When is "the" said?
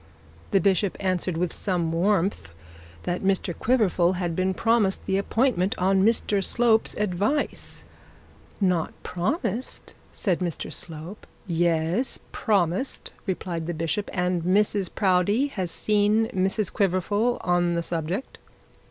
0.49-0.59, 5.05-5.19, 13.67-13.75, 17.75-17.83